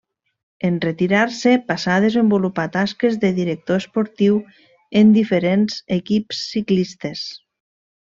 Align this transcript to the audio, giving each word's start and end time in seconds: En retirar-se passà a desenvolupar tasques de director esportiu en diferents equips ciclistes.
En 0.69 0.77
retirar-se 0.85 1.53
passà 1.67 1.97
a 1.97 2.01
desenvolupar 2.05 2.65
tasques 2.79 3.21
de 3.27 3.31
director 3.41 3.83
esportiu 3.83 4.43
en 5.03 5.15
diferents 5.21 5.81
equips 6.01 6.45
ciclistes. 6.57 7.27